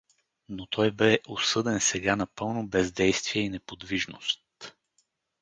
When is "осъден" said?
1.27-1.81